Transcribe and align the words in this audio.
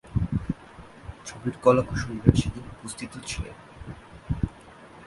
ছবির 1.25 1.55
কলা-কুশলীরা 1.61 2.31
সেদিন 2.35 2.65
উপস্থিত 2.75 3.11
ছিলেন। 3.25 3.55